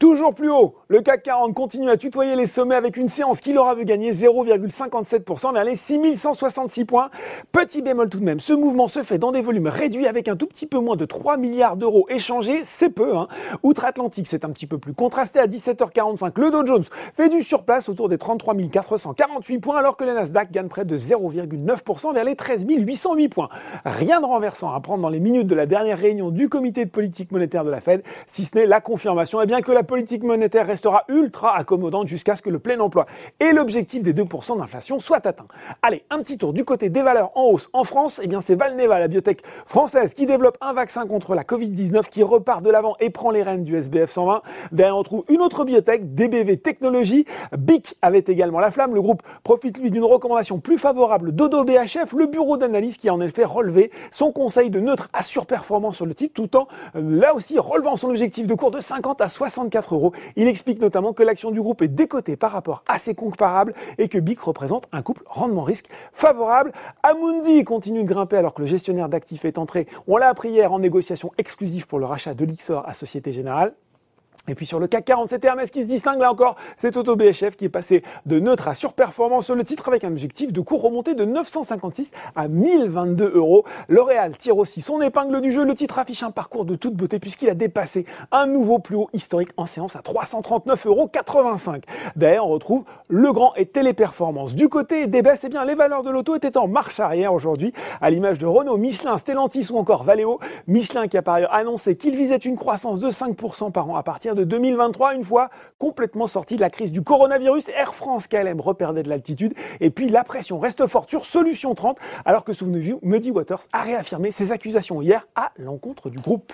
Toujours 0.00 0.32
plus 0.32 0.50
haut, 0.50 0.76
le 0.88 1.02
CAC 1.02 1.24
40 1.24 1.52
continue 1.52 1.90
à 1.90 1.98
tutoyer 1.98 2.34
les 2.34 2.46
sommets 2.46 2.74
avec 2.74 2.96
une 2.96 3.10
séance 3.10 3.42
qui 3.42 3.52
l'aura 3.52 3.74
vu 3.74 3.84
gagner 3.84 4.12
0,57% 4.12 5.52
vers 5.52 5.62
les 5.62 5.76
6166 5.76 6.86
points. 6.86 7.10
Petit 7.52 7.82
bémol 7.82 8.08
tout 8.08 8.18
de 8.18 8.24
même, 8.24 8.40
ce 8.40 8.54
mouvement 8.54 8.88
se 8.88 9.02
fait 9.02 9.18
dans 9.18 9.30
des 9.30 9.42
volumes 9.42 9.66
réduits 9.66 10.06
avec 10.06 10.26
un 10.28 10.36
tout 10.36 10.46
petit 10.46 10.66
peu 10.66 10.78
moins 10.78 10.96
de 10.96 11.04
3 11.04 11.36
milliards 11.36 11.76
d'euros 11.76 12.06
échangés, 12.08 12.62
c'est 12.64 12.88
peu. 12.88 13.14
Hein. 13.14 13.28
Outre-Atlantique, 13.62 14.26
c'est 14.26 14.46
un 14.46 14.48
petit 14.48 14.66
peu 14.66 14.78
plus 14.78 14.94
contrasté 14.94 15.38
à 15.38 15.46
17h45. 15.46 16.40
Le 16.40 16.50
Dow 16.50 16.64
Jones 16.64 16.84
fait 17.14 17.28
du 17.28 17.42
surplace 17.42 17.90
autour 17.90 18.08
des 18.08 18.16
33 18.16 18.54
448 18.72 19.58
points 19.58 19.76
alors 19.76 19.98
que 19.98 20.04
le 20.04 20.14
Nasdaq 20.14 20.50
gagne 20.50 20.68
près 20.68 20.86
de 20.86 20.96
0,9% 20.96 22.14
vers 22.14 22.24
les 22.24 22.36
13 22.36 22.64
808 22.66 23.28
points. 23.28 23.50
Rien 23.84 24.22
de 24.22 24.26
renversant 24.26 24.72
à 24.72 24.80
prendre 24.80 25.02
dans 25.02 25.10
les 25.10 25.20
minutes 25.20 25.46
de 25.46 25.54
la 25.54 25.66
dernière 25.66 25.98
réunion 25.98 26.30
du 26.30 26.48
comité 26.48 26.86
de 26.86 26.90
politique 26.90 27.32
monétaire 27.32 27.66
de 27.66 27.70
la 27.70 27.82
Fed, 27.82 28.02
si 28.26 28.46
ce 28.46 28.56
n'est 28.56 28.64
la 28.64 28.80
confirmation, 28.80 29.42
et 29.42 29.44
eh 29.44 29.46
bien 29.46 29.60
que 29.60 29.72
la 29.72 29.89
politique 29.90 30.22
monétaire 30.22 30.68
restera 30.68 31.02
ultra 31.08 31.56
accommodante 31.56 32.06
jusqu'à 32.06 32.36
ce 32.36 32.42
que 32.42 32.48
le 32.48 32.60
plein 32.60 32.78
emploi 32.78 33.06
et 33.40 33.50
l'objectif 33.50 34.04
des 34.04 34.14
2% 34.14 34.56
d'inflation 34.56 35.00
soient 35.00 35.26
atteints. 35.26 35.48
Allez, 35.82 36.04
un 36.10 36.18
petit 36.18 36.38
tour 36.38 36.52
du 36.52 36.64
côté 36.64 36.90
des 36.90 37.02
valeurs 37.02 37.32
en 37.36 37.46
hausse 37.46 37.68
en 37.72 37.82
France, 37.82 38.20
eh 38.22 38.28
bien 38.28 38.40
c'est 38.40 38.54
Valneva, 38.54 39.00
la 39.00 39.08
biotech 39.08 39.42
française, 39.66 40.14
qui 40.14 40.26
développe 40.26 40.56
un 40.60 40.74
vaccin 40.74 41.08
contre 41.08 41.34
la 41.34 41.42
Covid-19 41.42 42.08
qui 42.08 42.22
repart 42.22 42.62
de 42.62 42.70
l'avant 42.70 42.94
et 43.00 43.10
prend 43.10 43.32
les 43.32 43.42
rênes 43.42 43.64
du 43.64 43.74
SBF 43.74 44.10
120. 44.10 44.42
Derrière, 44.70 44.96
on 44.96 45.02
trouve 45.02 45.24
une 45.28 45.42
autre 45.42 45.64
biotech, 45.64 46.14
DBV 46.14 46.58
Technologies. 46.58 47.24
BIC 47.58 47.96
avait 48.00 48.24
également 48.28 48.60
la 48.60 48.70
flamme. 48.70 48.94
Le 48.94 49.02
groupe 49.02 49.24
profite 49.42 49.76
lui 49.78 49.90
d'une 49.90 50.04
recommandation 50.04 50.60
plus 50.60 50.78
favorable 50.78 51.32
d'Odo 51.32 51.64
BHF, 51.64 52.12
le 52.16 52.26
bureau 52.26 52.56
d'analyse 52.58 52.96
qui 52.96 53.08
a 53.08 53.14
en 53.14 53.20
effet 53.20 53.44
relevé 53.44 53.90
son 54.12 54.30
conseil 54.30 54.70
de 54.70 54.78
neutre 54.78 55.08
à 55.12 55.24
surperformance 55.24 55.96
sur 55.96 56.06
le 56.06 56.14
titre, 56.14 56.34
tout 56.34 56.56
en 56.56 56.68
euh, 56.94 57.02
là 57.02 57.34
aussi 57.34 57.58
relevant 57.58 57.96
son 57.96 58.08
objectif 58.10 58.46
de 58.46 58.54
cours 58.54 58.70
de 58.70 58.78
50 58.78 59.20
à 59.20 59.28
64 59.28 59.79
Il 60.36 60.48
explique 60.48 60.80
notamment 60.80 61.12
que 61.12 61.22
l'action 61.22 61.50
du 61.50 61.60
groupe 61.60 61.82
est 61.82 61.88
décotée 61.88 62.36
par 62.36 62.52
rapport 62.52 62.82
à 62.86 62.98
ses 62.98 63.14
comparables 63.14 63.74
et 63.98 64.08
que 64.08 64.18
BIC 64.18 64.40
représente 64.40 64.86
un 64.92 65.02
couple 65.02 65.22
rendement-risque 65.26 65.86
favorable. 66.12 66.72
Amundi 67.02 67.64
continue 67.64 68.02
de 68.02 68.08
grimper 68.08 68.36
alors 68.36 68.54
que 68.54 68.62
le 68.62 68.66
gestionnaire 68.66 69.08
d'actifs 69.08 69.44
est 69.44 69.58
entré, 69.58 69.86
on 70.06 70.16
l'a 70.16 70.28
appris 70.28 70.50
hier, 70.50 70.72
en 70.72 70.78
négociation 70.78 71.32
exclusive 71.38 71.86
pour 71.86 71.98
le 71.98 72.06
rachat 72.06 72.34
de 72.34 72.44
l'Ixor 72.44 72.88
à 72.88 72.92
Société 72.92 73.32
Générale. 73.32 73.74
Et 74.48 74.54
puis 74.54 74.66
sur 74.66 74.78
le 74.78 74.86
CAC 74.86 75.04
40, 75.04 75.28
c'est 75.30 75.44
Hermès 75.44 75.70
qui 75.70 75.82
se 75.82 75.86
distingue 75.86 76.20
là 76.20 76.30
encore. 76.30 76.56
C'est 76.76 76.96
Auto 76.96 77.14
BHF 77.16 77.56
qui 77.56 77.66
est 77.66 77.70
passé 77.70 78.02
de 78.26 78.40
neutre 78.40 78.68
à 78.68 78.74
surperformance 78.74 79.46
sur 79.46 79.54
le 79.54 79.64
titre 79.64 79.88
avec 79.88 80.04
un 80.04 80.08
objectif 80.08 80.52
de 80.52 80.60
cours 80.60 80.82
remonté 80.82 81.14
de 81.14 81.24
956 81.24 82.10
à 82.34 82.48
1022 82.48 83.32
euros. 83.34 83.64
L'Oréal 83.88 84.36
tire 84.36 84.56
aussi 84.56 84.80
son 84.80 85.00
épingle 85.00 85.40
du 85.40 85.50
jeu. 85.50 85.64
Le 85.64 85.74
titre 85.74 85.98
affiche 85.98 86.22
un 86.22 86.30
parcours 86.30 86.64
de 86.64 86.74
toute 86.74 86.94
beauté 86.94 87.18
puisqu'il 87.18 87.50
a 87.50 87.54
dépassé 87.54 88.06
un 88.32 88.46
nouveau 88.46 88.78
plus 88.78 88.96
haut 88.96 89.10
historique 89.12 89.50
en 89.56 89.66
séance 89.66 89.96
à 89.96 90.00
339,85 90.00 90.86
euros. 90.86 91.10
D'ailleurs, 92.16 92.46
on 92.46 92.50
retrouve 92.50 92.84
le 93.08 93.32
grand 93.32 93.54
et 93.56 93.66
téléperformance. 93.66 94.54
Du 94.54 94.68
côté 94.68 95.06
des 95.06 95.22
baisses, 95.22 95.44
eh 95.44 95.48
bien, 95.48 95.64
les 95.64 95.74
valeurs 95.74 96.02
de 96.02 96.10
l'auto 96.10 96.34
étaient 96.36 96.56
en 96.56 96.66
marche 96.66 97.00
arrière 97.00 97.32
aujourd'hui, 97.32 97.72
à 98.00 98.10
l'image 98.10 98.38
de 98.38 98.46
Renault, 98.46 98.76
Michelin, 98.76 99.18
Stellantis 99.18 99.68
ou 99.70 99.76
encore 99.76 100.04
Valeo. 100.04 100.40
Michelin 100.66 101.08
qui 101.08 101.16
a 101.16 101.22
par 101.22 101.34
ailleurs 101.34 101.54
annoncé 101.54 101.96
qu'il 101.96 102.16
visait 102.16 102.36
une 102.36 102.56
croissance 102.56 103.00
de 103.00 103.10
5% 103.10 103.70
par 103.72 103.88
an 103.88 103.96
à 103.96 104.02
partir 104.02 104.29
de 104.34 104.44
2023, 104.44 105.14
une 105.14 105.24
fois 105.24 105.50
complètement 105.78 106.26
sorti 106.26 106.56
de 106.56 106.60
la 106.60 106.70
crise 106.70 106.92
du 106.92 107.02
coronavirus. 107.02 107.68
Air 107.70 107.94
France 107.94 108.26
KLM 108.26 108.60
reperdait 108.60 109.02
de 109.02 109.08
l'altitude. 109.08 109.54
Et 109.80 109.90
puis 109.90 110.08
la 110.08 110.24
pression 110.24 110.58
reste 110.58 110.86
forte 110.86 111.10
sur 111.10 111.24
Solution 111.24 111.74
30, 111.74 111.98
alors 112.24 112.44
que 112.44 112.52
souvenez-vous, 112.52 113.00
Muddy 113.02 113.30
Waters 113.30 113.62
a 113.72 113.82
réaffirmé 113.82 114.30
ses 114.30 114.52
accusations 114.52 115.02
hier 115.02 115.26
à 115.34 115.52
l'encontre 115.56 116.10
du 116.10 116.18
groupe. 116.18 116.52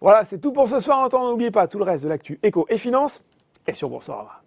Voilà, 0.00 0.24
c'est 0.24 0.38
tout 0.38 0.52
pour 0.52 0.68
ce 0.68 0.80
soir. 0.80 1.08
N'oubliez 1.12 1.50
pas 1.50 1.68
tout 1.68 1.78
le 1.78 1.84
reste 1.84 2.04
de 2.04 2.08
l'actu 2.08 2.38
éco 2.42 2.66
et 2.68 2.78
finance 2.78 3.22
et 3.66 3.72
sur 3.72 3.88
Boursorama. 3.88 4.45